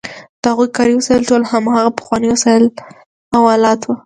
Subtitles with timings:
[0.41, 2.65] د هغوی کاري وسایل ټول هماغه پخواني وسایل
[3.35, 3.93] او آلات وو.